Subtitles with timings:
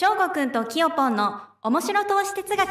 [0.00, 2.68] 翔吾くんときよぽんの面白投資哲学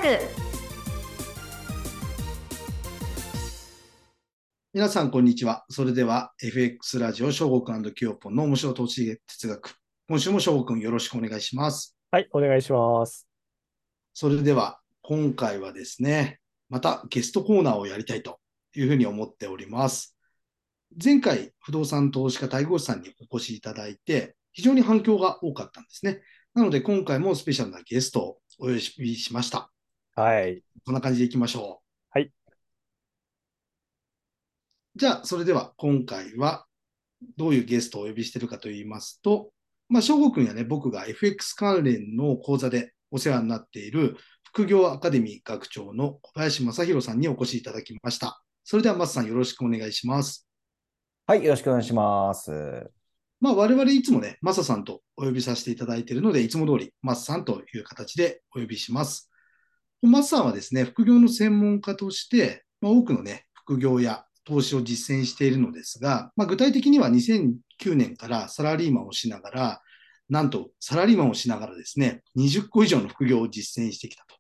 [4.74, 5.66] 皆さん、こんにちは。
[5.70, 9.76] それでは、FX ラジオ、翔吾くんきよぽんの面白投資哲学。
[10.08, 11.98] 今週も翔吾くんよろしくお願いします。
[12.12, 13.28] はい、お願いします。
[14.14, 16.40] それでは、今回はですね、
[16.70, 18.40] またゲストコーナーをやりたいと
[18.74, 20.18] いうふうに思っております。
[21.04, 26.22] 前回、不動産投資家対合士さんにお越しいただいて、非常に反響が多かったんですね。
[26.58, 29.70] なので、今回もスペシャルなゲストをお呼びしました。
[30.16, 30.64] はい。
[30.84, 32.18] こんな感じでいきましょう。
[32.18, 32.32] はい。
[34.96, 36.66] じゃあ、それでは今回は
[37.38, 39.52] どういうゲストをお呼びしているかと言いますと、
[39.88, 48.42] まあ、翔吾くんやね、僕が FX 関連の講座でお世話になっている副業アカデミー学長の小林正弘さんにお越しいただきました。
[48.64, 50.50] それでは、松さんよろしくお願いします。
[51.28, 52.97] はい、よろしくお願いします。
[53.40, 59.32] まあ、我々いつもね、マサさんとお呼びさせていただいているので、いつも通りマサさんという形でお呼びします。
[60.02, 69.82] マサさんはですね、副業の専門家として、まあ、多くのね、副業や投資を実践しているのですが、まあ、具体的には2009年からサラリーマンをしながら、
[70.30, 74.36] なんとサラリーマンをしながらですね、20個以上の副業を実践してきたと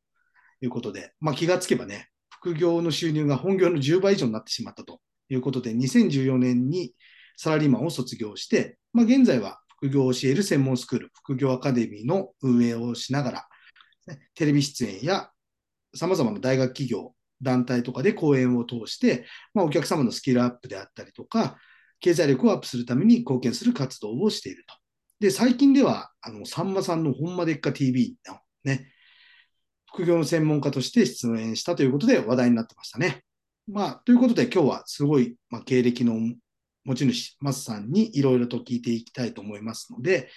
[0.61, 6.93] いうことで、まあ、気がつけばね、副業の収入が本業の10倍以上になってしまったということで、2014年に
[7.37, 13.47] サラリーマンを卒業して、まあ、現在は副業を教える専門スクール、副業アカデミーの運営をしながら、
[14.35, 15.29] テレビ出演や
[15.93, 21.57] 様々な大学企業、団体とかで講演を通して、まあ、お客様のスキルアップであったりとか、
[21.99, 24.75] 経済力をアップするために貢献する活動をしていると。
[25.19, 28.91] で、最近では、あの、さんまさんのほんまでっか TV のね、
[29.85, 33.23] 副業の専門家として出演したということで話題になってましたね。
[33.67, 36.13] まあ、ということで今日はすごい、まあ、経歴の
[36.87, 40.29] 持ち主、マスさんにいろいろと聞いていきたいと思いますので、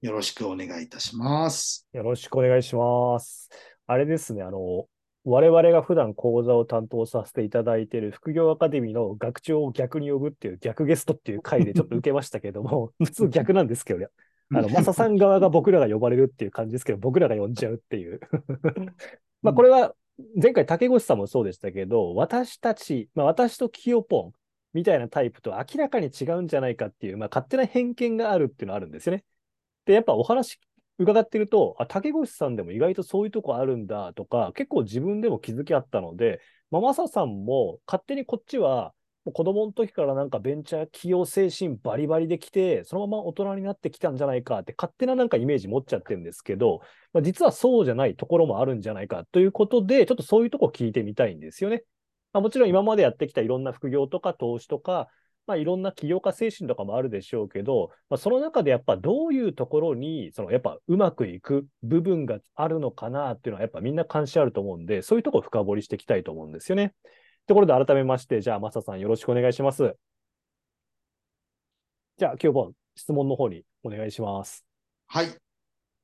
[0.00, 1.86] よろしくお願いいたします。
[1.92, 3.50] よろしくお願いします。
[3.86, 4.86] あれですね、あの、
[5.24, 14.06] 我々が普段講座を担当させていただいている副業アカデミーの学長を逆に呼ぶっていう逆ゲストっていう回でちょっと受けましたけども、 普通逆なんですけどね。
[14.54, 18.20] あの、 マサさん側が僕らが呼ばれるっていう感じですけど、僕らが呼んじゃうっていう。
[19.42, 19.94] まあ、これは
[20.42, 24.39] 前回竹越さんもそうでしたけど、私たち、まあ、私とキヨポン
[24.72, 29.24] みたいなタイプと明らかに違うんじゃないかっていう、まあ、勝手な偏見があるっていうのがあるんですよね。
[29.84, 30.60] で、やっぱお話
[30.98, 38.94] 伺ってると、あ、竹越さんでも意外とそういうとこあるんだとか、結構自分でも気づきあったので、ママサさんも勝手にこっちは、
[39.24, 46.80] もう子供の時からなんかベンチャー企業精神バリバリできて、そのまま大人になってきたんじゃないかって勝手ななんかイメージ持っちゃってるんですけど、
[47.12, 51.84] まあ、実はそうじゃないところもあるんじゃないかということで、ちょっとそういうとこ聞いてみたいんですよね。
[52.32, 55.08] まあ、もちろん今までやってきたいろんな副業とか投資とか、
[55.46, 66.94] まあ、いろんな起業家精神とかもあるでしょうけど、まあ、その中でやっぱどういうところに、そのやっぱうまくいく部分があるのかなっていうのはやっぱみんな関心あると思うんで、そういうところを深掘りしていきたいと思うんですよね。
[67.46, 69.96] ところで改めまして、じゃあ、マサさんよろしくお願いします。
[72.18, 74.64] じゃあ、今日も質問の方にお願いします。
[75.08, 75.49] はい。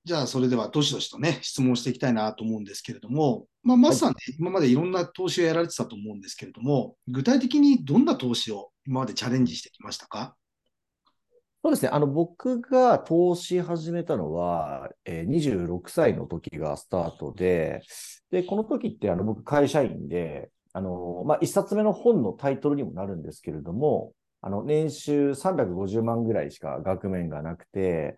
[0.06, 10.36] じゃあ、それでは、どしどしとね、質問していきたいなと思うんですけれども、まあ、マスさんね、今までいろんな投資をやられてたと思うんですけれども、具体的にどんな投資を今までチャレンジしてきましたか？
[11.64, 11.88] そうですね。
[11.88, 17.82] あの、僕が投資始めたのは、えー、26歳の時がスタートで、
[18.30, 28.16] で、この時って、あの、僕会社員で、あの、まあ、一冊目の本のタイトルにもなるんですけれども、あの、年収350万ぐらいしか額面がなくて、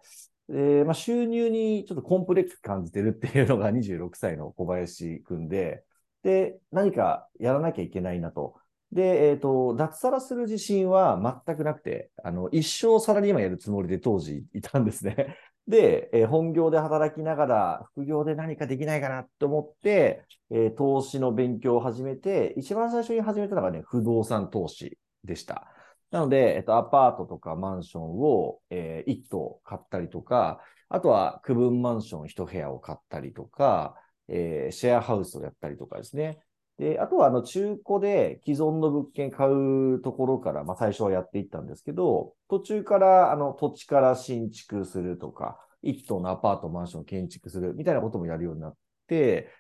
[0.48, 5.84] で、まあ、収入にちょっとコンプレックス感じてるっていうのが 26歳の小林くんで、
[6.22, 8.56] で、何かやらなきゃいけないなと。
[8.90, 15.36] で、えっ、ー、と、脱サラする自信は全くなくて、あの、一生サラリーマンやるつもりで当時いたんですね。
[15.68, 25.68] で、えー、本業で働きながら、副業で何かできないかなと思って、えー、投資の勉強を始めて、一番最初に始めたのがね、不動産投資でした。
[26.10, 33.94] なので、えっと、アパートとかマンションを、えー、1棟買ったりとか、あとは区分マンション1部屋を買ったりとか、
[34.28, 36.38] えー、シェアハウスをやったりとかですね。
[36.78, 48.74] で、あとはあの中古で既存の物件買うところから、まあ最初はやっていったんですけど、途中からあの土地から新築するとか、一棟のアパート、マンションを建築するみたいなこともやるようになっ、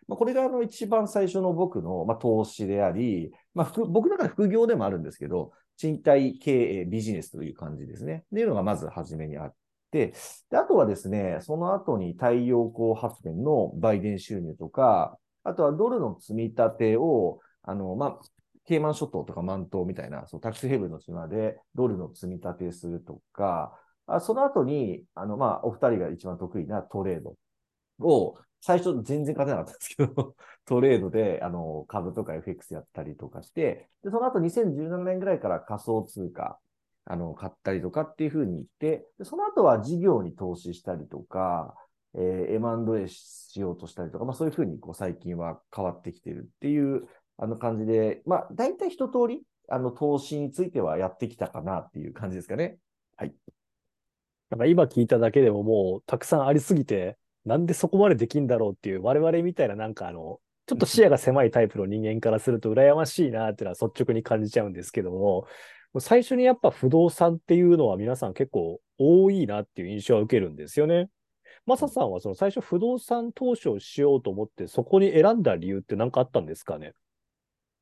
[0.06, 8.24] まあ、これがあの一番最初の僕の、まあ、投資であり、まあ、僕の中で副業でもあるんですけど、賃貸経営ビジネスという感じですね。
[8.26, 9.54] っていうのがまず初めにあっ
[9.90, 10.12] て、
[10.50, 18.18] であとはですね、その後に太陽光発電の売電収入とか、あとはドルの積み立てを、あの、まあ、
[18.66, 27.34] ケイマン諸島とか満島みたいな、そうタックスヘブンの島でドルの積み立てするとか、あその後に、あの、まあ、お二人が一番得意なトレード。
[28.00, 36.58] を、最初全然勝てなかったんですけど、 トレードで、あの、株とか FX やったりとかして、で、その後2017年ぐらいから仮想通貨、
[37.04, 41.74] あの、買ったりとかっていう風に言って、でその後は事業に投資したりとか、
[42.14, 52.78] えー、M&A しようとしたりとか、まあそういう風にこう最近は変わってきてるっていう、あの感じで、まあ大体一通り、あの、投資についてはやってきたかなっていう感じですかね。
[54.50, 65.46] なんか今聞いただけでももうたくさんありすぎて、なんでそこまでできんだろうっていう、我々みたいななんかあの、ちょっと視野が狭いタイプの人間からすると羨ましいなっていうのは率直に感じちゃうんですけども、
[65.98, 71.08] 最初にやっぱ不動産っていうのは皆さん結構多いなっていう印象は受けるんですよね。
[71.64, 76.92] マサさんはその最初不動産投資をしようと思ってそこに選んだ理由って何かあったんですかね？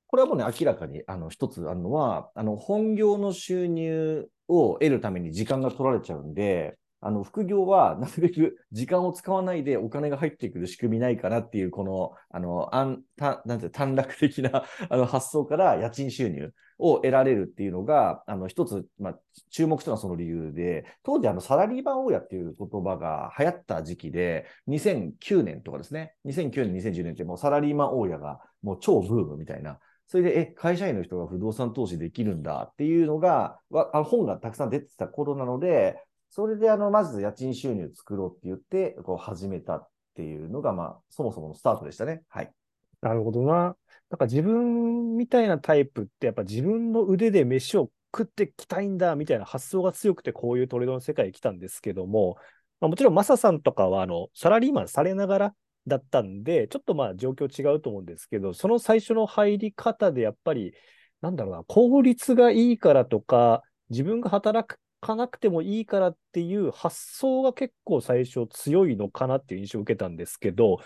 [0.08, 19.18] これはもうね、明らかに、あの、一つあるのは、あの、本業の収入を得るために時間が取られちゃうんで、あの、副業は なるべく時間を使わないでお金が入ってくる仕組みないかなっていう、この、あの、あん、た、なんて短絡的な あの発想から家賃収入を得られるっていうのが、あの、一つ、まあ、
[19.50, 29.78] 注目したのはその理由で、当時あの、サラリーマン大家っていう言葉が流行った時期で、2009年とかですね、2009年、2010年ってもうサラリーマン大家がもう超ブームみたいな、
[30.08, 33.58] それで、え、会社員の人が不動産投資できるんだっていうのが、
[33.92, 36.00] あの本がたくさん出てた頃なので、
[36.36, 42.24] それで、あの、まず家賃収入作ろうって言って、こう始めたっていうのが、まあ、そもそものスタートでしたね。
[42.28, 42.52] はい。
[43.00, 43.74] なるほどな。
[44.10, 52.36] なんか自分みたいなタイプってやっぱ自分の腕で飯を食ってきたいんだみたいな発想が強くてこういうトレードの世界に来たんですけども、
[52.82, 55.54] まあ、もちろんマサさんとかはあのサラリーマンされながら
[55.86, 60.74] だったんで、ちょっとまあ状況違うと思うんですけど、その最初の入り方でやっぱり、
[61.22, 70.78] なんだろうな、効率がいいからとか、自分が働くかなくてもいいからっていう発想が結構最初強いのかなっていう印象を受けたんですけど、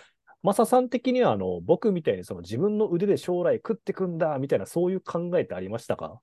[0.43, 6.19] マサさん的にはあの僕みたいにその自分の腕で将来食ってくんだみたいなそういう考えってありましたか？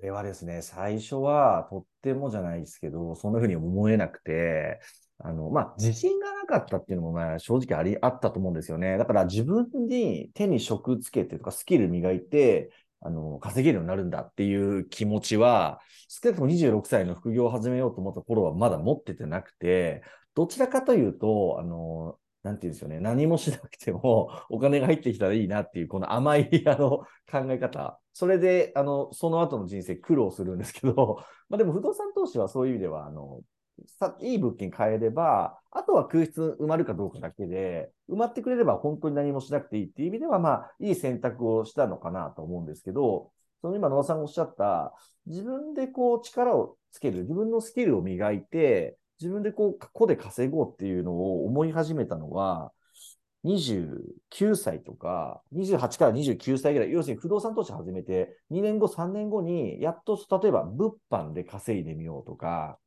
[0.00, 4.80] これはですね、最初はとってもじゃないですけど、そんな風に思えなくて、
[5.18, 8.96] あの、まあ、自信がなかったっていうのも、ま、正直あり、あったと思うんですよね。
[8.96, 20.02] だから自分に手に職つけてとかスキル磨いて、あの、稼げるようになるんだっていう気持ちは、少なくとも26歳の副業を始めようと思った頃はまだ持っててなくて、
[20.34, 26.98] どちらかというと、あの、なんていうんですよね、何もしなくても お金が入ってきたらいいなっていう、この甘い、 あの、
[27.30, 28.00] 考え方。
[28.12, 33.42] それで、あの、その後の人生苦労するんですけど、 まあでも不動産投資はそういう意味では、あの、
[33.86, 43.30] さいい物件買えれば、あとは空室埋まるかどうかだけで、埋まってくれれば本当に何もしなくていいっていう意味では、まあ、いい選択をしたのかなと思うんですけど、
[43.60, 44.94] その今野田さんがおっしゃった、
[45.26, 52.72] 自分でこう力をつける、自分のスキルを磨いて、自分でこう、個で稼ごうっていうのを思い始めたのは、
[53.44, 62.78] 29歳とか、28から29歳ぐらい、要するに不動産投資始めて、2年後、3年後に、やっと、例えば物販で稼いでみようとか、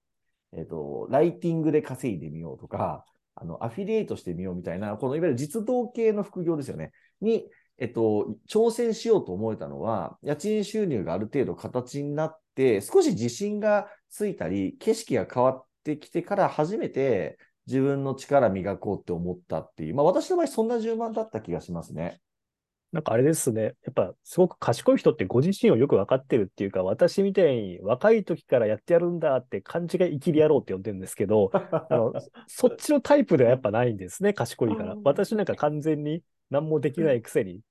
[0.53, 3.05] えっ、と、ライティングで稼いでみようとか、
[3.35, 6.91] あの、アフィリエイトしてみようみたいな、このいわゆる実動系の副業ですよね。
[7.21, 17.37] に、えっと、挑戦しようと思えたのは、家賃収入がある程度形になって、少し自信がついたり、景色が変わってきてから初めて
[17.67, 22.21] 自分の力磨こうって思ったっていう、まあ私の場合そんな順番だった気がしますね。
[22.91, 23.61] なんかあれですね。
[23.63, 32.13] やっぱすごく賢い人ってご自身をよく分かってるっていうか、私みたいに若い時からやってやるんだって勘違い生きり野郎って呼んでるんですけど、あの、
[32.47, 34.33] そ っちのタイプではやっぱないんですね。
[34.33, 34.97] 賢いから。
[35.05, 37.61] 私なんか完全に何もできないくせに、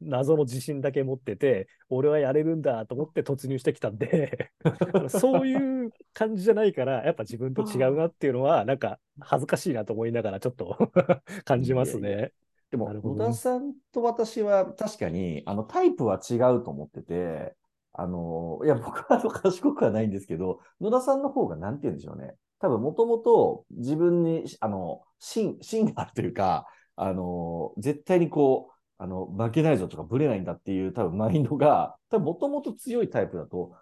[0.00, 4.52] 謎の自信だけ持ってて、俺はやれるんだと思って突入してきたんで、
[5.08, 10.92] そういう感じじゃないから、やっぱ自分と違うなっていうのは、なんか恥ずかしいなと思いながらちょっと
[11.44, 12.32] 感じますいやいね。
[12.70, 17.54] でも、ね野田さんと私は確かに、あの、タイプは違うと思ってて、
[17.92, 22.34] あの、いや、僕は賢くはないんですけど、野田さんの方がなんて言うんでしょうね。
[22.60, 33.72] 多分、もともと自分に、あの、芯、芯があるというか、あの、絶対にこう、あの、負けないぞとかブレないんだっていう多分マインドが、多分もともと強いタイプだと、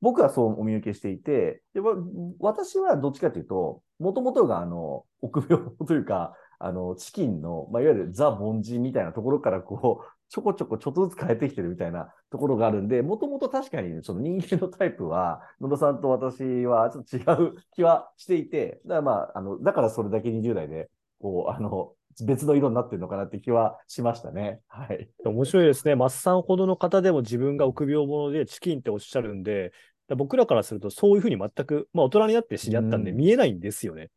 [0.00, 1.94] 僕はそうお見受けしていて、でわ
[2.38, 24.60] 私はどっちかというと、もともとがあの、臆病というか、あの、チキンの、まあ、いわゆるザ・凡人みたいなところからこう、ちょこちょこちょっとずつ変えてきてるみたいなところがあるんで、もともと確かにその人間のタイプは、野田さんと私はちょっと違う気はしていて、だからまあ、あの、だからそれだけ20代で、こう、あの、別の色になってるのかなって気はしましたね。
[24.68, 25.08] はい。
[25.24, 25.94] 面白いですね。
[25.94, 29.72] マッサンほどの方でも自分が臆病者でチキンっておっしゃるんで、
[30.08, 34.10] だ僕らからするとそういうふうに全く、まあ大人になって知り合ったんでうん見えないんですよね。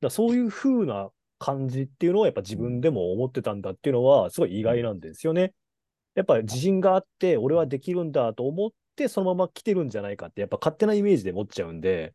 [0.00, 1.10] だそういうふうな
[1.42, 5.52] 感じっていうのはやっぱ自分でも思ってたんだっていうのはすごい意外なんですよね。
[6.14, 12.12] やっぱ自信があって俺はできるんだと思ってそのまま来てるんじゃないかってやっぱ勝手なイメージで持っちゃうんで、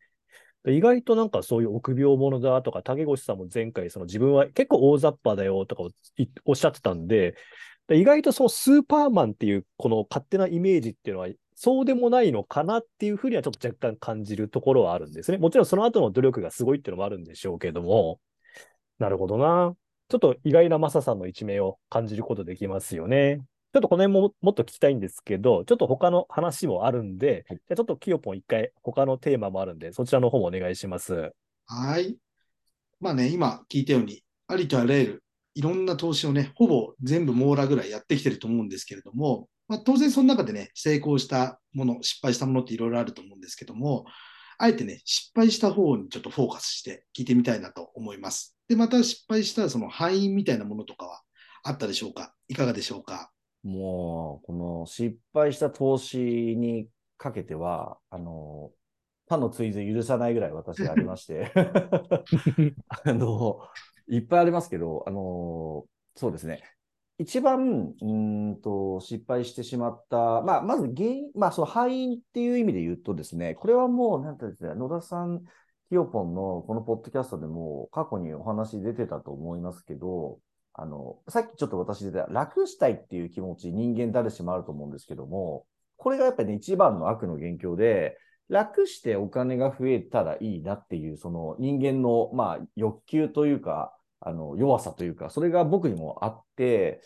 [0.68, 5.84] 意外となんかそういう臆病者だとか、竹越さんも前回その自分は結構大雑把だよとか
[6.46, 7.36] おっしゃってたんで、
[7.92, 15.38] 意外とそのスーパーマンっていうこの勝手なイメージっていうのはそうでもないのかなっていうふうにはちょっと若干感じるところはあるんですね。
[15.38, 18.20] もちろんその後の努力がすごいっていうのもあるんでしょうけども、
[19.00, 19.76] なるほどな。
[20.10, 23.42] ちょっと意外なマサさんの一面を感じることできますよね。
[23.74, 31.32] ちょっとこの辺ももっと聞きたいんですけど、ちょっと他の話もあるんで、はい、じゃちょっとキヨポン一回他のテーマもあるんで、そちらの方もお願いします。
[31.66, 32.18] はい。
[33.00, 35.24] まあね、今聞いたように、ありとあらゆる
[35.54, 44.06] いろんな投資をね、ほぼ全部網羅ぐらいやってきてると思うんですけれども、まあ、当然その中でね、成功したもの、失敗したものっていろいろあると思うんですけども、
[44.58, 48.57] あえてね、失敗した方にちょっとフォーカスして聞いてみたいなと思います。
[48.68, 51.22] で、また失敗したその敗因みたいなものとかは
[51.64, 52.34] あったでしょうか？
[52.48, 53.32] いかがでしょうか？
[53.64, 58.72] もう、この失敗した投資にかけては、あの、
[59.28, 61.52] 他の追随許さないぐらい私がありまして。
[63.06, 63.60] あの、
[64.08, 66.64] いっぱいありますけど、あのー、そうですね。
[67.20, 75.42] 一番、うんと、失敗してしまった、まあ、まず原因、まあ、その敗因っていう意味で言うとですね、これはもう、なんていうんですか、野田さん、
[75.90, 80.40] キヨポンのこのポッドキャストでも過去にお話出てたと思いますけど、
[80.74, 85.66] あの、さっきちょっと私出た楽したいっていう気持ち、人間誰しもあると思うんですけども、
[85.96, 88.18] これがやっぱりね、一番の悪の元凶で、
[88.50, 97.02] 楽してお金が増えたらいいなっていう、その人間の、まあ、欲求というか、あの、弱さというか、それが僕にもあって、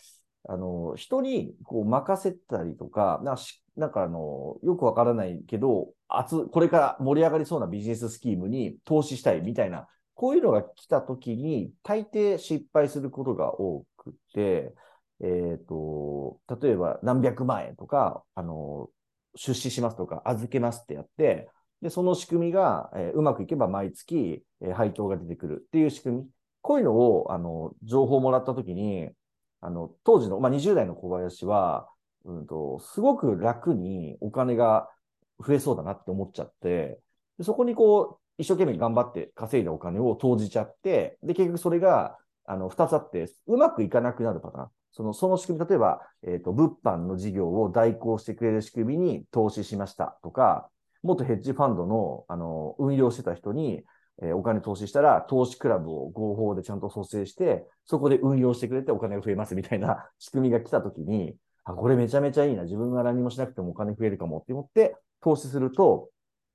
[0.47, 3.35] あの、人にこう任せたりとか、な
[3.75, 5.94] なんかあの、よくわからないけど、
[6.28, 14.74] つ、これから盛り上がりそうなビジネススキームに投資したいみたいな、こういうのが来た時に、大抵失敗することが多くて、
[15.22, 18.90] えっ、ー、と、例えば何百万円とか、あの、
[19.36, 21.50] 出資しますとか、預けますってやって、
[21.82, 26.28] で、その仕組みが、えー、うまくいけば毎月、えー、配当が出てくるっていう仕組み。
[26.62, 29.10] こういうのを、あの、情報をもらったときに、
[29.62, 31.88] あの、当時の、まあ、20代の小林は、
[32.25, 34.90] うんと、すごく楽にお金が
[35.40, 37.00] 増えそうだなって思っちゃって、
[37.42, 44.68] そこにこう、一生懸命頑張って稼いだお金を投じちゃって、で、結局それが、あの、二つあって、うまくいかなくなるパターン。
[44.92, 50.70] その、その仕組み、例えば、えっ、ー、と、物販の事業を代行してくれる仕組みに投資しましたとか、
[51.04, 53.84] 元ヘッジファンドの、あの、運用してた人に、
[54.22, 61.36] えー、お金投資したら、投資クラブを合法でちゃんと蘇生して、そこで運用してくれてお金が増えますみたいな仕組みが来たときに、
[61.72, 62.63] あ、これめちゃめちゃいいな。
[62.63, 66.10] 自分が何もしなくてもお金増えるかもって思って投資すると、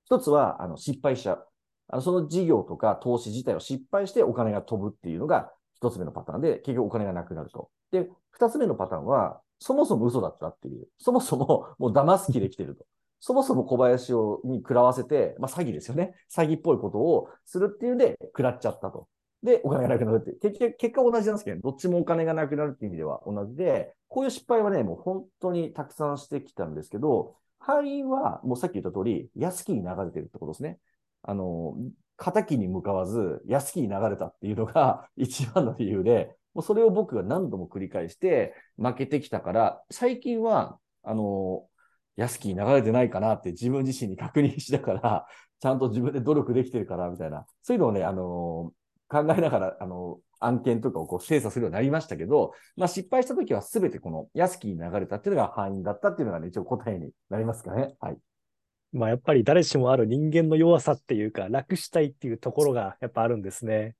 [0.05, 1.47] 一つは、あの、失敗しちゃう。
[1.89, 7.69] あの、その事業とか投資自体を失敗してお金が飛ぶっていうのが一つ目のパターンで、結局お金がなくなると。
[7.91, 10.87] で、二つ目のパターンは、そもそも嘘だったっていう。
[10.99, 12.85] そもそももう騙す気で来てると。
[13.19, 16.13] そもそも小林をに食らわせて、まあ詐欺ですよね。
[16.31, 19.07] 詐欺っぽいことをするっていうんで、食らっちゃったと。
[19.43, 20.51] で、お金がなくなるって。
[20.51, 30.79] 結、結果同じなんですけど、どっちもお金がなくなるっていう意味では同じで、こういう失敗はね、もう本当にたくさんしてきたんですけど、敗因は、もうさっき言った通り、安きに流れてるってことですね。
[31.23, 31.75] あの、
[32.17, 41.67] 仇に向かわず、安きに流れたっていうのが 一番の理由で、もうそれを僕が何度も繰り返して負けてきたから、最近は、あの、
[42.15, 45.27] 安きに流れてないかなって自分自身に確認しながら、
[45.59, 47.45] ちゃんと自分で努力できてるかな、みたいな。
[47.61, 48.73] そういうのをね、あの
[49.09, 57.95] 考えながら、あの案件とかをこう精査するようになりましたけど、まあ失敗した時は全てこの安きに流れたっていうのが範囲だったっていうのがね、一応答えになりますかね。
[57.99, 58.17] はい。
[58.93, 63.95] まあやっぱり誰しもある人間の弱さっていうか、楽したいっていうところがやっぱあるんですね。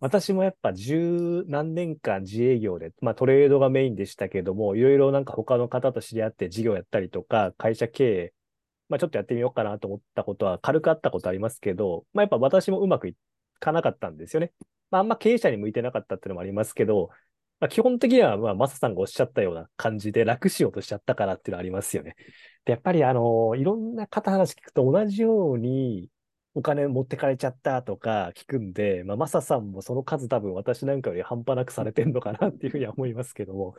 [0.00, 8.32] 私もやっぱ十何年間自営業で、まあトレードがメインでしたけども、いろいろなんか他の方と知り合って事業やったりとか、会社経営、
[8.88, 13.14] まあちょっとやってみようかなと思ったことは軽くあったことありますけど、まあやっぱ私もうまくいっ
[13.60, 14.52] かなかったんですよね。
[14.90, 17.10] まああんま経営者に向いてなかったっていうのもありますけど、
[17.60, 22.16] まあ、基本的には、まあ、マサさんがおっしゃったような感じで楽しようとしちゃったからっていうのはありますよね。
[22.64, 26.08] で、やっぱり、あの、いろんな方話聞くと同じように、
[26.54, 33.76] お金持ってかれちゃったとか聞くんで、まあ、マサさんもその数多分私なんかより半端なくされてんのかなっていうふうには思いますけども、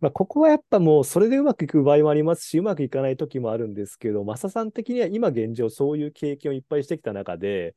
[0.00, 7.74] まあ、ここはやっぱもうそれでうまくいく場合もありますし、うまくいかない時もあるんですけど、マサさん的には今現状そういう経験をいっぱいしてきた中で、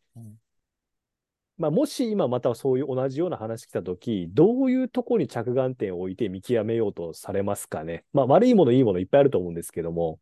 [1.57, 8.05] まあ、もし今またそういう同じような話来た時、どういうところに着眼点を置いて見極めようとされますかね？
[8.13, 10.19] まあ、悪いもの、いいものいっぱいあると思うんですけども。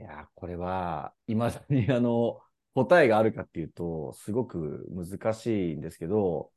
[0.00, 2.40] いや、これは、いまだにあの、
[2.74, 6.50] 答えがあるかっていうと、すごく難しいんですけど、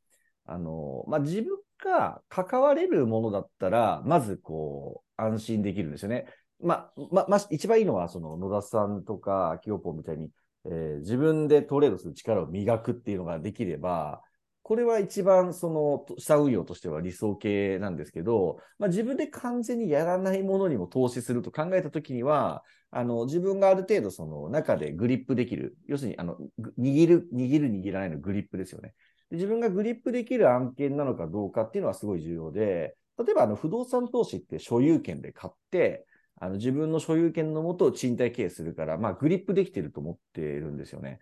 [0.45, 6.25] あの、まあ、自分が関われるものだったら、まずこう、安心できるんですよね。
[6.59, 10.29] まあ、まあ、ま、一番いいのは、その野田さんとか、清ポンみたいに、
[10.65, 14.21] えー自分でトレードする力を磨くっていうのができれば、
[14.61, 26.37] これは一番その下運用としては理想形なんですけど、まあ、自分で完全にやらないものにも投資すると考えたときには、あの自分がある程度その中でグリップできる、要するにあの
[26.79, 28.93] 握る、握る、握らないのグリップですよね。
[29.29, 36.05] で自分がグリップできる案件なのかどうかっていうのはすごい重要で、例えばあの不動産投資って所有権で買って、
[36.39, 41.19] あの自分の所有権のもと賃貸経営するから、まあ、グリップできてると思ってるんですよね。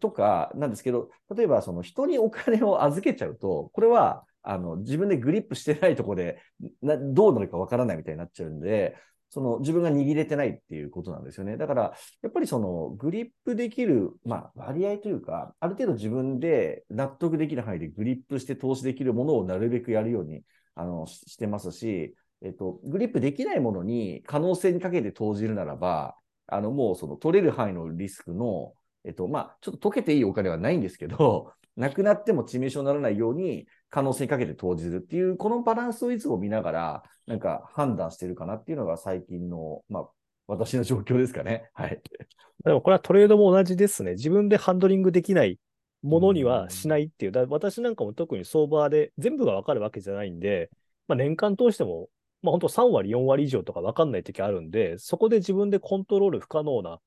[0.00, 6.40] とか、なんですけど、例えばその人にお金を預けちゃうと、これはあの自分でグリップしてないとこで
[6.82, 8.96] どうなるかわからないみたいになっちゃうんで、
[9.28, 11.56] その自分が握れてないっていうことなんですよね。
[11.56, 11.82] だから、
[12.22, 20.42] やっぱりそのグリップできる、まあ、割合というか、ある程度自分で納得できる範囲でグリップして投資できるものをなるべくやるように
[20.74, 26.16] あのしてますし、えっと、グリップできないものに可能性にかけて投じるならば、
[26.46, 28.74] あのもうその取れる範囲のリスクの、
[29.04, 40.08] えっと、まあ、ちょっと溶けていいお金はないんですけど、 なくなっても致命傷にならないように可能性にかけて投じるっていう、このバランスをいつも見ながら、なんか判断してるかなっていうのが最近の、まあ、
[40.46, 41.70] 私の状況ですかね。
[41.74, 42.00] はい。
[42.64, 44.12] でもこれはトレードも同じですね。
[44.12, 45.58] 自分でハンドリングできない
[46.02, 47.32] ものにはしないっていう。
[47.32, 50.70] だ私なんかも特に相場で全部がわかるわけじゃないんで、
[51.08, 52.08] まあ、年間通しても、
[52.46, 57.00] まあ、本当3割、4割以上とかわかんない時あるんで、そこで自分でコントロール不可能な、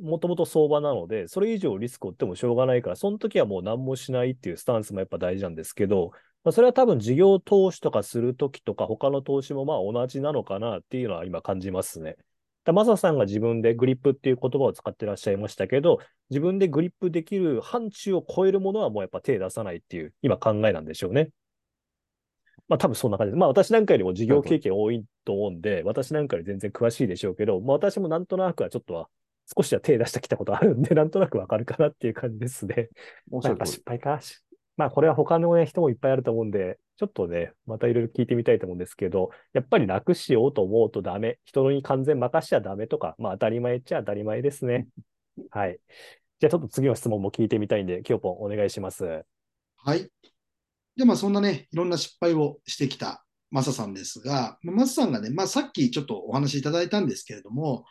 [0.00, 6.12] もともと相場なので、それ以上リスクを負ってもしょうがないから、その時はもう何もしないっていうスタンスもやっぱ大事なんですけど、
[6.44, 12.16] まあ、それは多分事業投資とかするときとか、他の投資もまあ同じなのかなっていうのは今感じますね。
[12.64, 15.98] だマサさんが自分でグリップっていう言葉を使ってらっしゃいましたけど、
[16.30, 21.30] 自分でグリップできる範疇を超えるものはもうやっぱ手出さないっていう今考えなんでしょうね。
[22.68, 23.38] まあ多分そんな感じです。
[23.38, 29.08] まあ私なんかよりも事業経験多いと思うんで、私なんかより全然詳しいでしょうけど、まあ私もなんとなくはちょっとは
[29.56, 32.90] 少しは手出してきたことあるんで、 なんとなくわかるかなっていう感じですね。
[33.30, 34.20] まあやっぱ失敗か。
[34.20, 34.42] し
[34.76, 41.38] まあこれは他の、ね、人もいっぱいあると思うんで、ちょっとね、またいろいろ聞いてみたいと思うんですけど、やっぱり楽しようと思うとダメ。
[41.44, 44.88] 人に完全任しちゃダメとか、まあ当たり前っちゃ当たり前ですね。
[45.50, 45.78] はい。
[46.40, 49.24] じゃあちょっと次の質問も聞いてみたいんで、きよぽんお願いします。
[49.76, 50.10] はい。
[50.96, 57.84] で、まあそんなね、いろんな失敗をしてきたマサさんですが、まあマサさんがね、まあさっきちょっとお話しいただいたんですけれども、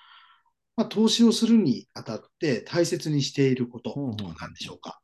[0.76, 4.26] まあ投資をするにあたって大切にしていることうんうんで
[4.60, 5.00] しょうか？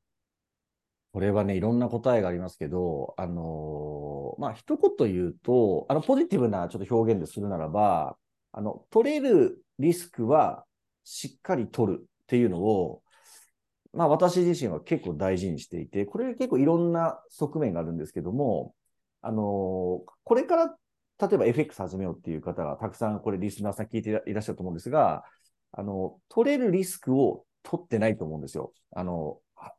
[1.14, 8.16] これはね、いろんな答えがありますけど、あのーまあ、一言言うと、あの、ポジティブなちょっと表現でするならば、
[8.54, 10.64] あの、取れるリスクは
[11.04, 13.02] しっかり取るっていうのを、
[13.94, 18.74] まあ、私自身は結構大事にしていて、これ結構いろんな側面があるんですけども、
[19.22, 20.76] あのこれから、
[21.20, 25.24] 例えば FX 始めようっていう方がたくさんこれリスナーさん聞いていらっしゃると思うんですが、
[25.72, 28.74] あの、取れるリスクを取ってないと思うんですよ。
[28.96, 29.38] あの、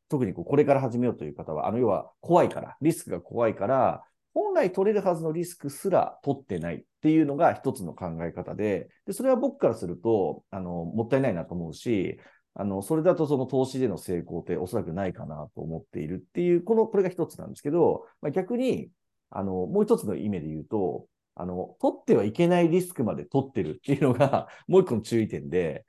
[0.09, 12.19] 特にこうこれから始めようという方は、あの、要は怖いから、リスクが怖いから、本来取れるはずのリスクすら取ってないっていうのが一つの考え方で、で、それは僕からすると、あの、もったいないなと思うし、
[12.55, 18.91] あの、それだとその投資での成功っておそらくないかなと思っているっていう、この、これが一つなんですけど、まあ、逆に、
[19.31, 25.87] あの、もう一つの意味で言うと、あの、取ってはいけないリスクまで取ってるっていうのが、 もう一個の注意点で、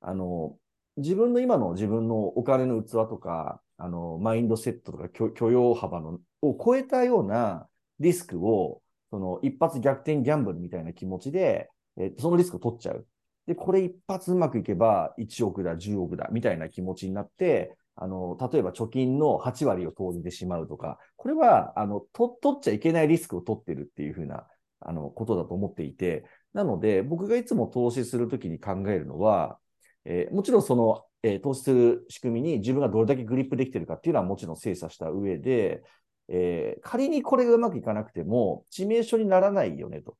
[0.00, 0.58] あの、
[0.96, 7.68] 自分の今の自分のお金の器とか、あの、マインドセットとか許許容幅のを超えたような
[8.00, 13.06] リスクを、その一発逆転ギャンブルみたいな気持ちで、えそのリスクを取っちゃう。
[13.46, 24.46] で、これ一発うまくいけば1億だ、10億だ、みたいな気持ちになって、あの、例えば貯金の8割を投じてしまうとか、これは、あの、と取っちゃいけないリスクを取ってるっていうふうな、
[24.80, 29.58] あの、ことだと思っていて、なので、僕がいつも投資するときに考えるのは、
[30.04, 35.82] えーもちろんその、えー投資する仕組みに自分がどれだけグリップできてるかっていうのはもちろん精査した上で、
[36.28, 40.16] えー仮にこれがうまくいかなくても致命傷にならないよねと。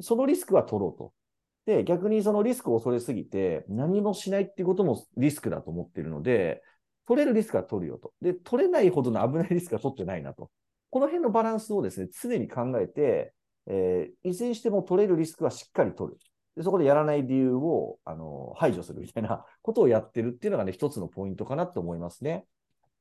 [0.00, 1.12] そのリスクは取ろうと。
[1.66, 6.62] で、逆にそのリスクを恐れすぎて何もしないっていうこともリスクだと思っているので、
[7.06, 8.12] 取れるリスクは取るよと。
[8.20, 10.50] で、取れないほどの危ないリスクは取ってないなと。
[10.90, 13.34] この辺のバランスをですね、常に考えて、
[13.66, 16.18] えーいずれにしても取れるリスクはしっかり取る。
[16.56, 22.46] でそこでやらない理由を、あの、排除するみたいな ことをやってるっていうのがね、一つのポイントかなと思いますね。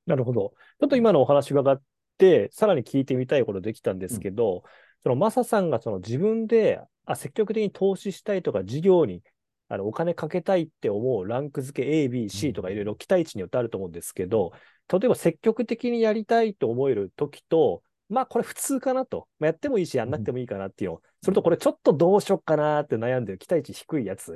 [0.05, 0.53] なるほど。
[0.79, 1.81] ちょっと今のお話伺っ
[2.17, 4.63] て、さらに聞いてみたいことできたんですけど、
[5.03, 9.21] そのマサさんがその自分であ積極的に投資したいとか、事業に
[9.67, 14.53] あのお金かけたいって思うランク付け A、B、C とかいろいろ期待値によってあると思うんですけど、
[14.91, 19.27] 例えば積極的にやりたいと思える時と、まあこれ普通かなと。
[19.39, 21.01] まあ、やってもいいし、やんなくてもいいかなっていうの。
[21.23, 24.35] それとこれちょっとどうしよっかなって悩んでる期待値低いやつっ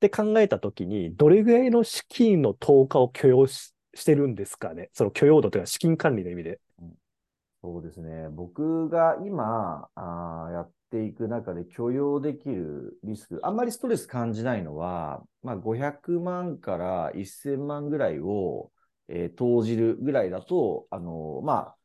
[0.00, 4.90] て考えたときに、どれぐらいの資金の投下を許容ししてるんですかね。
[4.92, 6.60] その許容度というか資金管理の意味で。
[7.66, 8.28] そうですね。
[8.30, 18.70] 僕が今あやっていく中で許容できるリスク、あんまりストレス感じないのは、まあ、500万から1000万ぐらいを、
[19.08, 21.76] えー投じるぐらいだと、あのまあ、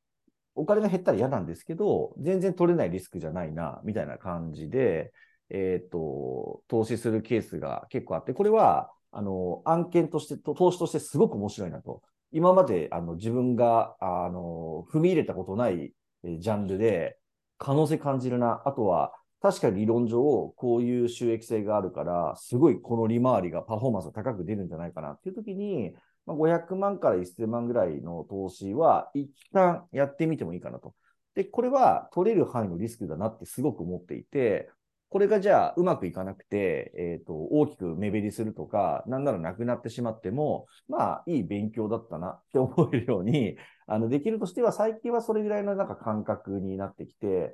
[0.53, 5.11] お金が減ったら嫌なんですけど、全然取れないリスクじゃないな、みたいな感じで、
[5.49, 12.03] えっ、と、投資するケースが結構あって、これは、あの、案件として、投資としてすごく面白いなと。
[12.31, 17.17] 今まで、あの、自分が、あの、踏み入れたことないジャンルで、
[17.57, 18.61] 可能性感じるな。
[18.65, 25.93] あとは、確かに理論上、こういう収益性があるから、すごいこの利回りがパフォーマンスが高く出るんじゃないかなっていう時に、
[26.25, 30.93] まあ、500万から1000万ぐらいの投資は、一旦やってみてもいいかなと。
[31.33, 34.69] で、これは取れる範囲のリスクだなってすごく思っていて、
[35.11, 47.53] これがじゃあうまくいかなくて、えっ、と、大きく目減りするとか、なんならなくなってしまっても、まあ、いい勉強だったなって思えるように、あの、できるとしては、最近はそれぐらいのなんか感覚になってきて、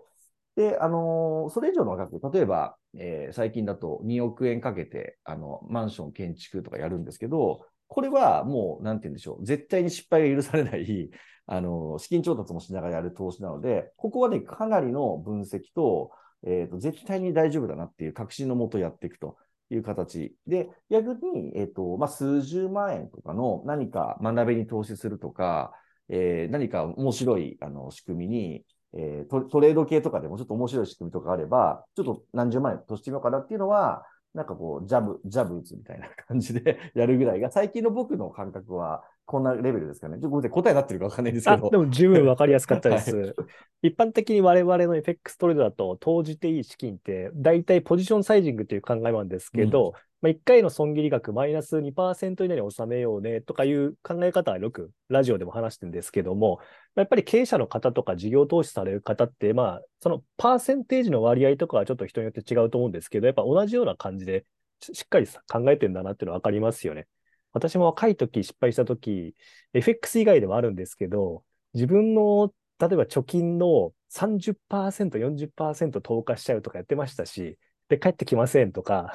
[0.56, 11.10] で、あのーそれ以上の額、例えば、えー最近だと2億円かけて、あの、マンション建築とかやるんですけど、これはもう、なんて言うんでしょう、絶対に失敗が許されない、
[11.48, 16.12] あの、資金調達もしながらやる投資なので、ここはね、かなりの分析と、
[16.46, 19.38] えっ、と、絶対に大丈夫だなっていう確信のもとやっていくと
[19.70, 20.36] いう形。
[20.48, 25.74] で、逆に、えっ、と、まあ、数十万円とかの何か学びに投資するとか、
[26.10, 40.16] えー何か面白い、あの、仕組みに、えートトレード系とかでもちょっと面白い仕組みとかあれば、ちょっと何十万円投資してみようかなっていうのは、なんかこう、ジャブ、ジャブ打つみたいな感じでやるぐらいが、最近の僕の感覚は、こんなレベルですかね。
[40.16, 41.70] ちょっとごめんなさい、答えになってるかわかんないんですけあ、ど。
[41.70, 43.12] でも十分わかりやすかったです。
[43.16, 43.34] は
[43.82, 56.60] 一般的に我々の FX トレードだと投じていい資金って大体ポジションサイジングという考えなんですけど、まあ、1回の損切り額マイナス2%以内に収めようねとかいう考え方はよくラジオでも話してるんですけども、
[56.96, 64.46] まあやっぱり経営者の方とか事業投資される方って、まあ、そのパーセンテージの割合とかはちょっと人によって違うと思うんですけど、やっぱ同じような感じで
[64.82, 67.08] ししっかりさ考えてんだなっていうのはわかりますよね。
[67.54, 69.36] 私も若い時失敗した時、
[69.74, 77.58] FX 以外でもあるんですけど、自分の例えば貯金の30%、40%投下しちゃうとかやってましたし、
[77.90, 79.14] で、帰ってきませんとか、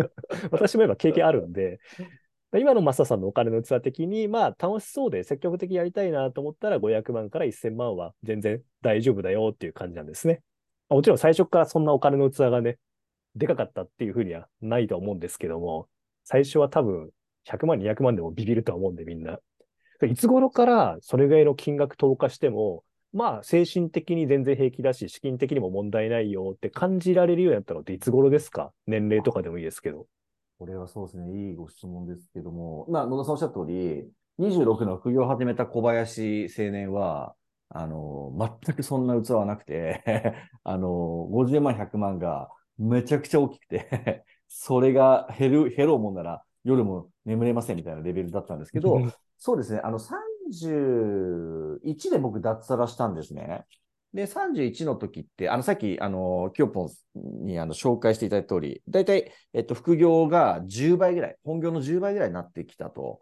[0.50, 1.80] 私も今経験あるんで、
[2.58, 10.42] 今のマサさんのお金の器的に、まあ楽しそうで積極的にやりたいなと思ったら500万から1000万は全然大丈夫だよっていう感じなんですね。
[10.88, 12.78] まあもちろん最初からそんなお金の器がね、
[13.34, 15.88] でかかったっていうふうにはないと思うんですけども、
[16.24, 17.10] 最初は多分
[17.44, 19.38] 100万、200万でもビビるとは思うんでみんな。
[20.06, 28.72] いつ頃からそれぐらいの金額投下しても、まあ精神的に全然平気だし、資金的にも問題ないよって感じられるようになったのっていつ頃ですか？
[28.86, 30.06] 年齢とかでもいいですけど。
[30.58, 37.34] これはそうですね、いいご質問ですけども、まあ、野田さんおっしゃった通り、26の副業を始めた小林青年は、
[37.68, 38.32] あの、
[38.64, 40.04] 全くそんな器はなくて、
[40.62, 40.88] あの、
[41.30, 49.00] 50万、100万がめちゃくちゃ大きくて、それが減る、減ろうもんなら夜も眠れませんみたいなレベルだったんですけど、
[49.38, 53.64] そうですね、あの、31で僕脱サラしたんですね。
[54.14, 63.20] で、31の時って、あの、さっき、あの、キヨポンにあの紹介していただいた通り、大体、えっと、副業が10倍ぐらい、本業の10倍ぐらいになってきたと。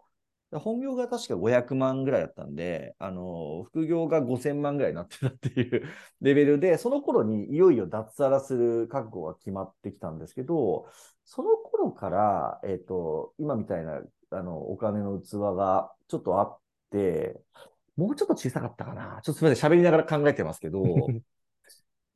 [0.51, 5.87] で本業が確か500万ぐらいだったんで、あの、副業が5000万ぐらいになってたっていう
[6.19, 10.87] レベルで、その頃にいよいよ脱サラする覚悟が決まってきたんですけど、
[11.25, 16.59] その頃から、えっと、今みたいな、あの、お金の器がちょっとあっ
[16.91, 17.39] て、
[17.95, 19.21] もうちょっと小さかったかな。
[19.23, 20.81] ちょっとすみません、喋りながら考えてますけど、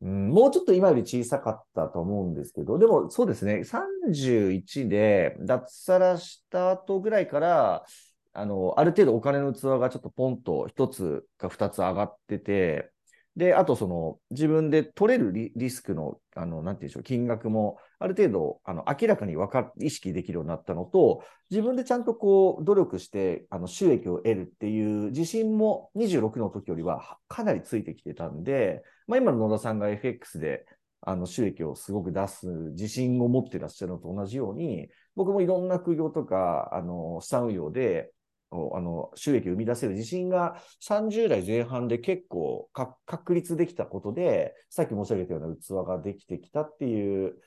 [0.02, 7.86] うん、もうちょっと今より小さかったと思うんですけど、でもそうですね、31で脱サラした後ぐらいから、
[8.34, 12.92] あの、ある程度お金の器がちょっとポンと一つか二つ上がってて、
[13.36, 30.66] で、あとその自分で取れるリリスクの、あの、なんていうんでしょう、金額もある程度、あの、明らかにわか意識できるようになったのと、自分でちゃんとこう、努力して、あの、収益を得るっていう自信も26の時よりはかなりついてきてたんで、まあ今の野田さんが FX で、
[31.02, 38.12] あの、収益をすごく出す自信を持ってらっしゃるのと同じように、僕もいろんな副業とか、あの、資産運用で、
[38.52, 47.40] あの、収益を生み出せる自信が30代前半で結構か確立できたことで、さっき申し上げたような器ができてきたっていう、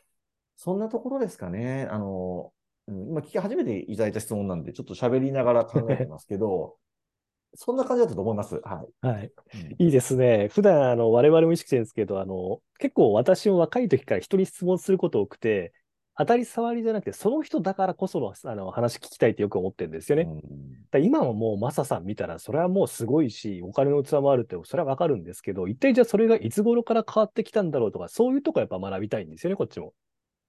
[0.56, 1.88] そんなところですかね。
[1.90, 2.52] あの、
[2.88, 6.78] うん今聞き始めていただいた質問なんで、ちょっと喋りながら考えてますけど、
[7.54, 8.56] そんな感じだったと思います。
[8.64, 9.06] はい。
[9.06, 9.32] はい。
[9.54, 10.48] うんいいですね。
[10.48, 15.72] 普段、あの、我々も意識してるんですけど、あの、結構私も若い時から人に質問すること多くて、
[16.18, 20.24] 当たり障りじゃなくて、その人だからこその、あの、話聞きたいってよく思ってるんですよね。
[20.24, 29.92] うん今はもうマサさん見たら、それはもうすごいし、お金の器もあるって、それはわかるんですけど、一体じゃあそれがいつ頃から変わってきたんだろうとか、そういうとこやっぱ学びたいんですよね、こっちも。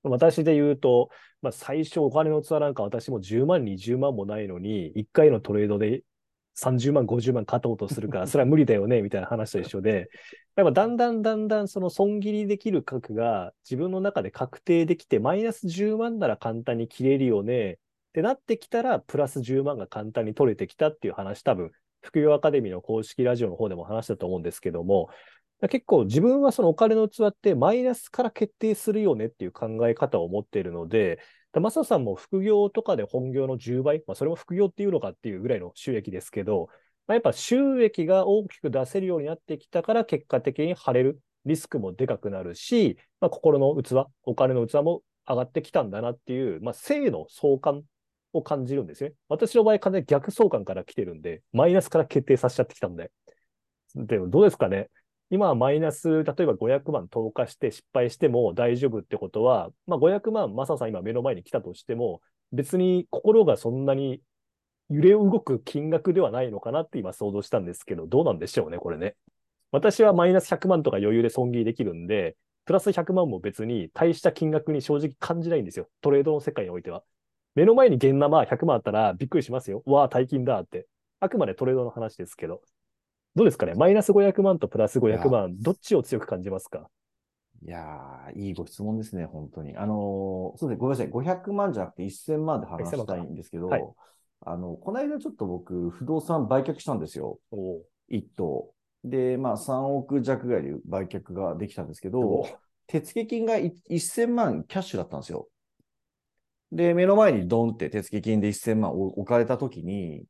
[0.01, 1.09] 私で言うと、
[1.41, 6.03] まあ、最初お金の器なんか私も10万、20万もないのに、1回のトレードで
[6.59, 10.09] 30万、50万勝とうとするから、 それは無理だよね、みたいな話と一緒で、
[10.55, 17.77] やっぱだんだんだんだんその損切りできる額が自分の中で確定できて、マイナス10万なら簡単に切れるよね、っ
[18.13, 25.09] てなってきたら、プラス10万が簡単に取れてきたっていう話、多分、副業アカデミーの公式ラジオの方でも話したと思うんですけども、
[25.67, 31.19] 結構自分はそのお金の器ってマイナスから決定するよねっていう考え方を持っているので、
[31.53, 36.69] マサさんも副業とかで本業の10倍、まあ、それも副業っていうのかっていうぐらいの収益ですけど、
[37.07, 47.83] まあ、やっぱ収益が大きく出せるようになってきたから結果的に晴れるリスクもでかくなるし、まあ、心の器、お金の器も上がってきたんだなっていう、まあ、性の相関
[48.33, 49.15] を感じるんですよね。
[49.27, 53.11] 私の場合、完全に逆相関から来てるんで、マイナスから決定させちゃってきたんで。
[53.95, 54.89] でもどうですかね
[55.31, 64.21] 今はマイナス、例えば500万投下して失敗しても大丈夫ってことは、まあ、500万、マサさん今目の前に来たとしても、別に心がそんなに
[64.89, 69.15] 揺れ動く金額ではないのかなって今想像したんですけど、どうなんでしょうね、これね。
[69.71, 75.87] 私はマイナス100万とか余裕で損切りできるんで、プラス100万も別に大した金額に正直感じないんですよ。
[76.01, 77.03] トレードの世界においては。
[77.53, 79.83] 目の前に現生100万あったらびっくりしますよ。
[79.85, 80.87] わあ、大金だって。
[81.19, 82.61] あくまでトレードの話ですけど。
[83.39, 83.73] どうですかね？
[83.73, 86.89] マイナス500万とプラス500万、どっちを強く感じますか？
[87.61, 89.77] いやー、いいご質問ですね、本当に。
[89.77, 93.83] あのーそうですね、ごめんなさい、500万じゃなくて1000万で話したいんですけど、はい
[94.41, 98.73] あの、この間ちょっと僕、不動産売却したんですよ、お一棟。
[99.05, 105.47] で、まあ3億弱ぐらいで売却ができたんですけおど、手付金がい1000万キャッシュだったんですよ。
[106.71, 110.25] で、目の前にドンって手付金で1000万置かれたときに、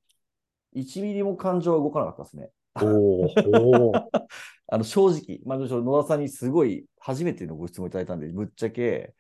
[0.74, 2.50] 1ミリも感情は動かなかったですね。
[2.86, 3.94] おお
[4.72, 9.16] あの、正直、まあ、野田さんにすごい初めてのご質問いただいたんで、ぶっちゃけ、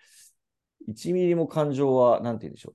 [0.87, 2.71] 1ミリも感情は、なんて言うんでしょ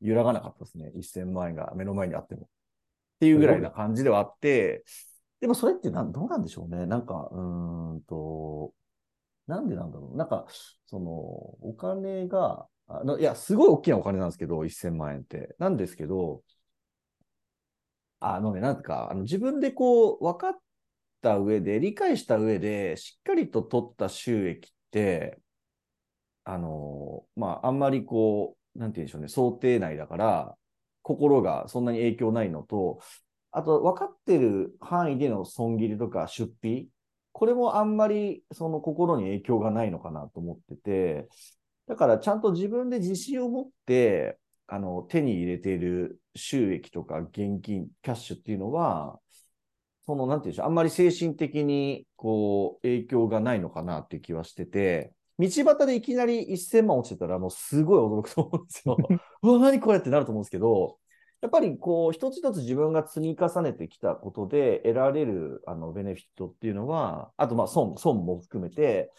[0.00, 0.06] う。
[0.06, 0.92] 揺らがなかったですね。
[1.02, 2.42] 1000万円が目の前にあっても。
[2.42, 2.46] っ
[3.20, 4.84] ていうぐらいな感じではあって、
[5.40, 6.86] でもそれってなんどうなんでしょうね。
[6.86, 8.72] なんか、うんと、
[9.46, 10.16] なんでなんだろう。
[10.16, 10.46] なんか、
[10.86, 15.54] その、お金が、あのいや、すごい大きなお金なんですけど、1000万円って。
[15.58, 16.42] なんですけど、
[18.24, 20.58] あのね、なんか、あの自分でこう、分かっ
[21.22, 25.40] た上で、理解した上で、しっかりと取った収益って、
[26.44, 30.56] あの、まあ、あんまりこう、なんて言うんでしょうね、想定内だから、
[31.02, 33.00] 心がそんなに影響ないのと、
[33.52, 36.88] あと、分かってる範囲での損切りとか出費、
[37.32, 41.28] これもあんまりその心に影響がないのかなと思ってて、
[41.86, 49.20] だからちゃんと自分で自信を持って、あの、手に入れている収益とか現金、キャッシュっていうのは、
[50.06, 58.96] その、なんていうんでしょう、あんまり精神的に、こう、影響がないのかなっていう気はしてて、道端でいきなり1000万落ちてたら、もうすごい驚くと思うんですよ。
[59.42, 60.98] うわ、何これってなると思うんですけど、
[61.40, 69.10] やっぱりこう、一つ一つ自分が積み重ねてきたことで得られる、あの、ベネフィットっていうのは、あと、まあ、損、損も含めて、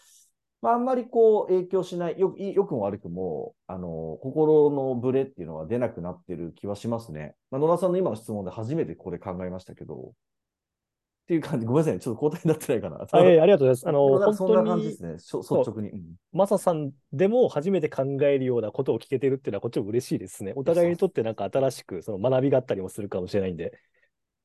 [0.64, 7.34] まあ、あんまりこう、影響しない、よ、よくも悪くも、あの、心のブレっていうのは出なくなってる気はしますね。
[7.50, 13.06] まあ、野田さんの今の質問で初めてこれ考えましたけど、っていう感じ、ごめんなさいね、ちょっと交代になってないかな。
[13.12, 14.18] あええありがとうございます。
[14.22, 15.90] あの、そんな感じですね、率直に。
[15.90, 20.54] うんマサさんでも初めて考えるようなことを聞けてるっていうのはこっちも嬉しいですね。
[20.56, 23.78] お互いにとってなんか新しくその学びがあったりもするかもしれないんで。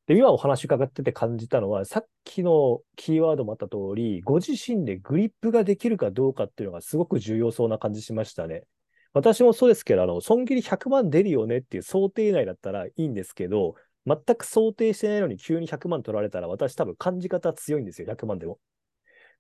[0.10, 8.64] で、今お話伺ってて感じたのは、さっきのキーワードもあった通り、ご自身でグリップができるかどうかっていうのがすごく重要そうな感じしましたね。
[9.14, 13.76] 私もそうですけど、あの、損切り100万出るよねっていう想定内だったらいいんですけど、
[14.08, 18.58] 全く想定してないのに急に100万取られたら私多分感じ方強いんですよ、100万でも。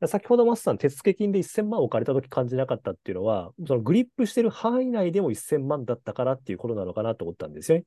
[0.05, 7.85] 先ほどマスさん、手付金で1000万置かれたとき感じなかったっていうのは、そのグリップしてる範囲内でも1000万だったからっていうことなのかなと思ったんですよね。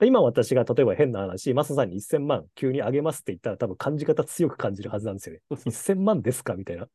[0.00, 5.40] で今私が例えば変な話、マサさんに1000万急にあげますって言ったら多分感じ方強く感じるはずなんですよね。
[5.70, 6.88] 1000万ですかみたいな。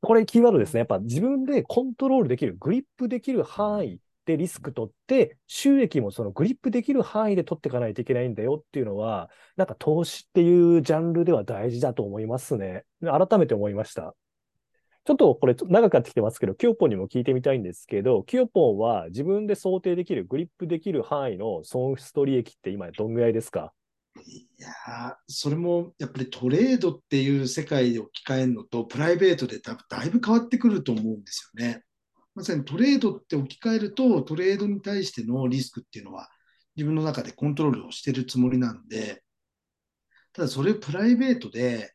[0.00, 0.78] これキーワードですね。
[0.78, 12.84] やっぱ自分でコントロールできる、グリップできる範囲でリスク取って、収益もそのグリップできる範囲で取っていかないといけないんだよっていうのは、なんか投資っていうジャンルでは大事だと思いますね。
[13.02, 14.14] 改めて思いました。
[15.04, 23.72] ちょっとこれ長くなってきてますけど、キヨポンにも聞いてみたいんですけど、キヨポンは自分で想定できる、グリップできる範囲の損失と利益って今どんぐらいですか？
[24.26, 31.82] いやそれもやっぱりトレードっていう世界で置き換えるのとプライベートでだだいぶ変わってくると思うんですよね。
[32.34, 36.28] まさにトレードって置き換えるとトレードに対してのリスクっていうのは
[36.76, 39.22] 自分の中でコントロールをしてるつもりなんで、
[40.32, 41.92] ただそれをプライベートで、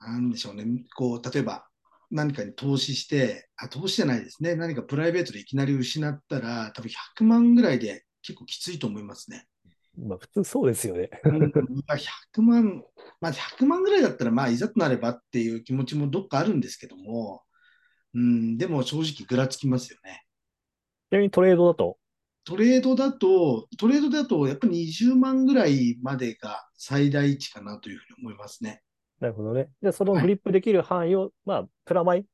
[0.00, 0.64] なんでしょうね、
[0.96, 1.67] こう例えば
[2.10, 9.46] 何かに投資して、あ、投資じゃないですね、何かプライベートでいきなり失ったら、多分100万ぐらいで結構きついと思いますね。
[9.96, 11.10] まあ、普通そうですよね。
[11.24, 12.84] うんまあ100万、
[13.20, 17.42] まあ、100万ぐらいだったら、まあ、いざとなればっていう気持ちもどっかあるんですけども、
[18.14, 20.24] うん、でも正直ぐらつきますよね。
[21.10, 21.98] ちなみにトレードだと、
[22.44, 28.82] トレードだと、トレードだと、やっぱり20万ぐらいまでが最大値かなというふうに思いますね。
[29.20, 29.68] なるほどね。
[29.82, 32.24] じゃあ、そのグリップできる範囲を、まあ、プラマイ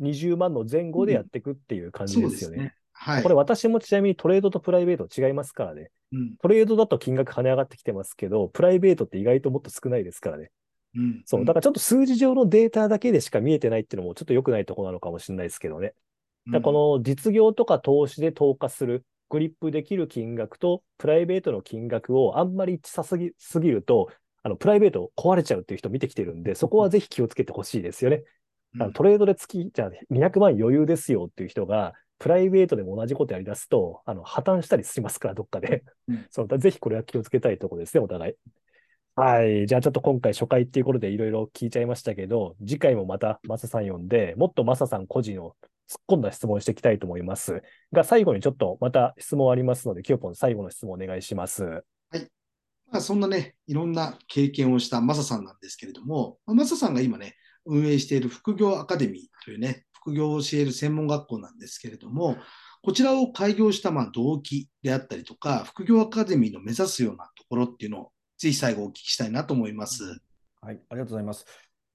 [0.00, 2.32] 20万の前後でやっていくっていう感じでよね。
[2.32, 2.74] ですすね。
[2.92, 3.22] はい。
[3.22, 5.90] これ私もちなみにトレードとプライベート違いますからね。
[6.12, 10.50] うん、トレードだと金額跳ね上がってきてますけど、プライベートって意外ともっと少ないですからね。
[10.96, 11.44] うん、そう。
[11.44, 15.88] だからちょっと数字上のデータだけでしか見えてないっていうのもちょっと良くないところなのかもしれないですけどね。
[16.46, 24.10] うんだこの実業とか投資で投下する、グリップできる金額とプライベートの金額をあんまり一致さすぎすぎると、
[24.42, 28.22] あのプライベート壊れちゃうっていう人見てきてるんで、そこはぜひ気をつけてほしいですよね。
[28.78, 36.26] あのトレードで月、じゃあ200万余裕ですよっていう人が、プライベートでも同じことやり出すと、あの破綻したりしますから、どっかでうん。
[36.30, 38.34] そうだぜひこれは気をつけたいところですね、お互い。
[39.16, 39.66] はい。
[39.66, 45.56] じゃあちょっと今回初回っていうことでいろいろ聞いちゃいましたけど、次回もまたマサさん呼んで、もっとマサさん個人を
[45.88, 47.62] 突っ込んだ質問をしていきたいと思います。
[47.92, 51.84] が、最後にちょっとまた質問ありますので、キヨポン最後の質問お願いします。
[52.90, 62.36] まあ、そんなね、いろんな経験をしたマサさんなんですけれども、まあマサさんが今ね、運営している副業アカデミーというね、副業を教える専門学校なんですけれども、
[62.82, 70.02] こちらを開業したまあ動機であったりとか、副業アカデミーの目指すようなところっていうのを、ぜひ最後お聞きしたいなと思います。
[70.62, 71.44] はい、ありがとうございます。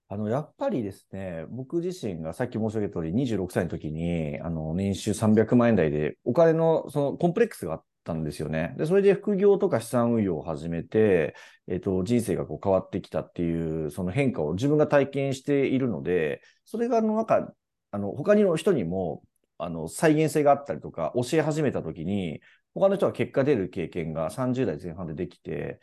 [0.07, 8.73] あの、やっぱりですね、僕自身がさっき申し上げた通り、26歳の時に、あの、年収300万円台で、お金の、その、コンプレックスがあったんですよね。
[8.77, 11.35] で、それで副業とか資産運用を始めて、
[11.67, 17.53] えっと、人生がこう変わってきたっていう、その変化を自分が体験しているので、それが、あの、なんか、
[17.91, 19.23] あの、他の人にも、
[19.57, 22.41] あの、再現性があったりとか、教え始めた時に、
[22.73, 25.79] 他の人が結果出る経験が30代前半でできて、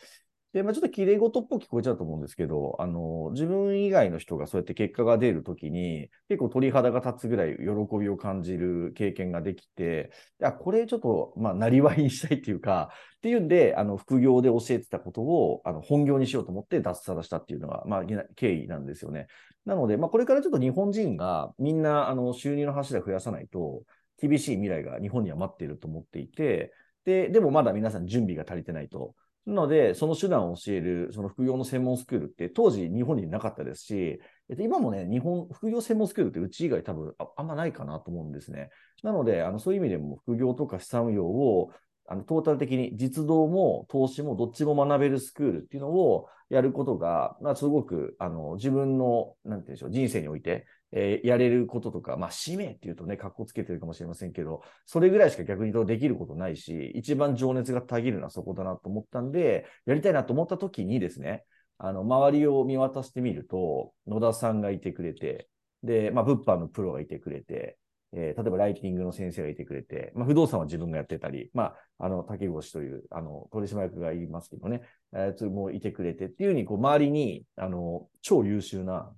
[0.52, 10.10] で、まあ、ちょっと綺麗事っぽく聞こえちゃうと思うんですけど、あの、自分以外の人がそうやって結果が出るときに、結構鳥肌が立つぐらい喜びを感じる経験ができて、
[10.40, 18.04] いや、これちょっと、まあ、なりわいにしたいっていうか、っていうんで、あの、副業で教えてたことを、あの、本業にしようと思って脱サラしたっていうのが、まあ、
[18.36, 19.28] 経緯なんですよね。
[19.64, 23.84] なので、まあ、これからちょっと日本人がみんな、あの、収入の柱増やさないと、
[24.20, 29.14] 厳しい未来が日本には待っていると思っていて、で、でもまだ皆さん準備が足りてないと。
[29.44, 38.70] なので、その手段を教える、その副業の専門スクールって当時日本になかったですし、えっと、今もね、日本、副業専門スクールってうち以外多分ああんまないかなと思うんですね。
[39.02, 41.72] なので、あのそういう意味でも副業とか資産運用を
[42.06, 61.44] あのトータル的に実動も投資もどっちも学べるスクールっていうのをやることが、まあ、すごくあの自分の、なんていうんでしょう、人生において、えーやれることとか、まあ、使命っていうとね、格好つけてるかもしれませんけど、それぐらいしか逆に言うとできることないし、一番情熱がたぎるのはそこだなと思ったんで、やりたいなと思った時にですね、
[61.78, 65.48] あの、周りを見渡してみると、野田さんがいてくれて、
[65.82, 67.78] で、まあ、物販のプロがいてくれて、
[68.14, 74.82] えー例えばライティングの先生がいてくれて、まあ、不動産は自分がやってたり、まあ、あの、竹越という、あの、取締役がいますけどね、
[75.14, 79.10] えー、それもいてくれてっていうふうに、こう、周りに、あの、超優秀な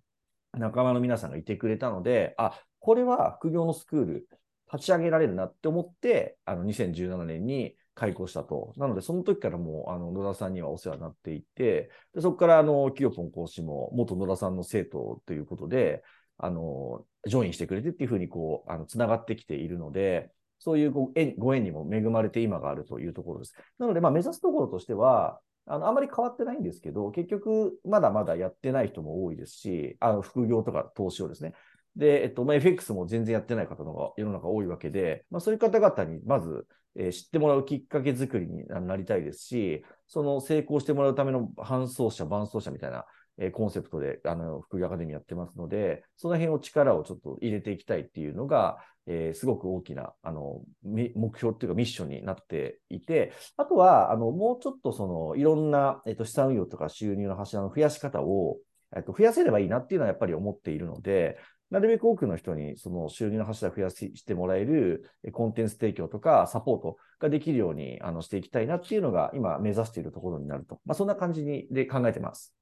[0.57, 4.29] 仲間の皆さんがいてくれたので、あ、これは副業のスクール
[4.73, 8.73] 立ち上げられるなって思って、あの、2017年に開校したと。
[8.77, 16.03] なので、その時からもう、あの、野田さんにはお世話になっていて、でそこから、あの、キヨポン講師も元野田さんの生徒ということで、
[16.39, 23.55] あの、ジョインしてくれてっていうふうに、こう、あの、つながってきているので、そういうご縁ご縁にも恵まれて今があるというところです。
[23.79, 31.55] なので、まあ、目指すところとしては、あの、あまり変わってないんですけど、結局、まだまだやってない人も多いですし、あの、副業とか投資をですね。
[31.97, 43.05] で、えっと、まあ、FX も全然やってない方の方が世の中多いわけで、まあ、そういう方々にまず、えー知ってもらうきっかけ作りになりたいですし、その成功してもらうための伴走者、伴走者みたいな、
[43.39, 58.59] えーコンセプトで、あの、副業アカデミーやってますので、その辺を力をちょっと入れていきたいっていうのが、えーすごく大きな、あの、目標っていうかミッションになっていて、あとは、あの、もうちょっとその、いろんな、えっと、資産運用とか収入の柱の増やし方を、
[58.97, 61.39] えっと、増やせればいいなっていうのはやっぱり思っているので、
[61.71, 70.81] なるべく多くの人にその収入の柱を増やしてもらえるコンテンツ提供とかサポートができるようにあのしていきたいなっていうのが今目指しているところになると。
[70.85, 72.55] まあ、そんな感じにで考えてます。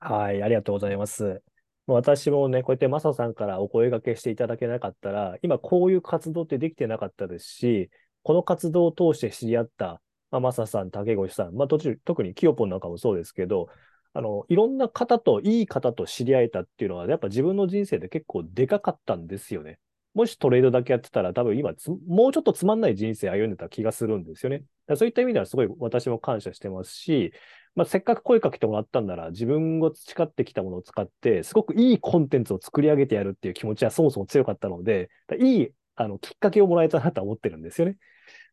[0.00, 1.42] はい、ありがとうございます。
[1.86, 7.90] 私もね、こうやってマサさんからお声掛けしていただけなかったら、今こういう活動ってできてなかったですし、
[8.22, 13.68] この活動を通して知り合った、まあ、マサさん、竹越さん、まあ、途中特にキヨポンなんかもそうですけど、
[14.14, 19.78] あの、いろんな方と、いい方と知り合えたっていうのは、やっぱ自分の人生で結構でかかったんですよね。
[20.14, 21.72] もしトレードだけやってたら、多分今
[22.08, 24.64] もうちょっとつまんない人生歩んでた気がするんですよね。
[24.96, 27.32] そういった意味ではすごい私も感謝してますし、
[27.76, 37.96] まあ、せっかく声かけてもらったんなら、自分が培ってきたものを使って、すごくいいコンテンツを作り上げてやるっていう気持ちはそもそも強かったので、いいあのきっかけをもらえたなと思ってるんですよね。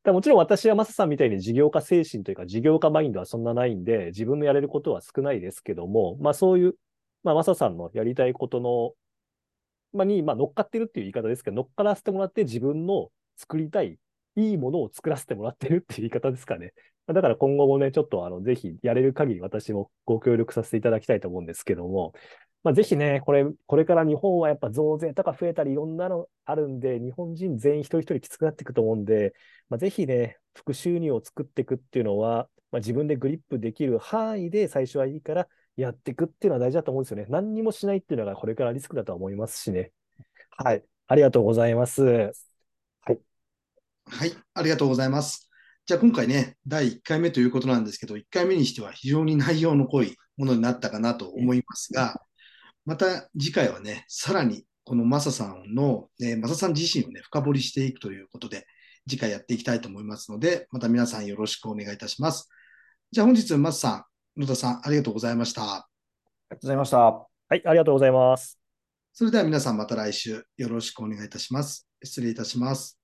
[0.03, 6.75] だもちろん私はマサさんみたいに事業家精神というか事業家マインドはそんなないんで、自分のやれることは少ないですけども、まあそういう、
[7.23, 8.93] まあマサさんのやりたいことの、
[9.93, 13.97] まあに、まあ乗っかってるっていう言い方ですけど、乗っからせてもらって自分の作りたい、
[14.35, 16.73] いいものを作らせてもらってるっていう言い方ですかね。
[17.07, 22.13] だから今後もね、ちょっとあの、ぜひやれる限り私もご協力させていただきたいと思うんですけども、
[22.63, 29.33] まあ、ぜひね、これ、これから日本はやっぱ増税とか増えたりいろんなのあるんで、日本人全員一人一人きつくなっていくと思うんで、
[29.69, 35.47] まあ、ぜひね、副収入を作っていくっていうのは、まあ、自分でグリップできる範囲で最初はいいから
[35.77, 37.25] やっていくっていうのは大事だと思うんですよね。
[37.29, 39.91] 何にもしないっていうのがこれからリスクだと思いますしね。
[40.57, 40.83] はい。
[41.07, 42.03] ありがとうございます。
[42.03, 42.31] は
[43.13, 43.19] い。
[44.05, 44.33] はい。
[44.55, 45.46] ありがとうございます。
[45.87, 52.21] じゃあ今回ね、第1回目ということなんですけど、1回目にしては非常に内容の濃いものになったかなと思いますが、
[52.85, 58.67] また次回はね、さらにこのマサさんの、ね、マサさん自身をね、深掘りしていくということで、
[59.07, 62.49] 次回やっていきたいと思いますので、また皆さんよろしくお願いいたします。
[63.13, 65.61] じゃあ本日、マスさん、野田さん、ありがとうございました。
[65.63, 65.87] あ
[66.51, 66.97] りがとうございました。
[66.97, 68.59] はい、ありがとうございます。
[69.13, 71.87] それでは皆さんまた来週よろしくお願いいたします。
[72.03, 72.96] 失礼いたします。